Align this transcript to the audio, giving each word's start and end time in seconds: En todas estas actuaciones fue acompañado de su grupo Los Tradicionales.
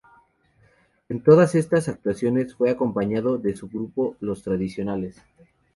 En 1.09 1.21
todas 1.21 1.53
estas 1.53 1.87
actuaciones 1.87 2.55
fue 2.55 2.71
acompañado 2.71 3.37
de 3.37 3.55
su 3.55 3.67
grupo 3.69 4.17
Los 4.19 4.41
Tradicionales. 4.41 5.21